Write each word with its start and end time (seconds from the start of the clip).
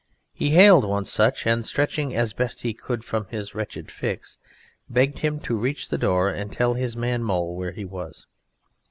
He 0.33 0.49
hailed 0.49 0.83
one 0.83 1.05
such; 1.05 1.45
and 1.45 1.63
stretching, 1.63 2.15
as 2.15 2.33
best 2.33 2.63
he 2.63 2.73
could, 2.73 3.03
from 3.03 3.27
his 3.27 3.53
wretched 3.53 3.91
fix, 3.91 4.39
begged 4.89 5.19
him 5.19 5.39
to 5.41 5.55
reach 5.55 5.89
the 5.89 5.97
door 5.99 6.27
and 6.29 6.51
tell 6.51 6.73
his 6.73 6.97
man 6.97 7.21
Mole 7.21 7.55
where 7.55 7.71
he 7.73 7.85
was. 7.85 8.25